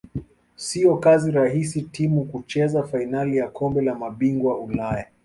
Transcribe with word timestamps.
siyo 0.55 0.93
kazi 0.97 1.31
rahis 1.31 1.87
timu 1.91 2.25
kucheza 2.25 2.83
fainali 2.83 3.37
ya 3.37 3.47
kombe 3.49 3.81
la 3.81 3.95
mabingwa 3.95 4.59
ulaya 4.59 5.05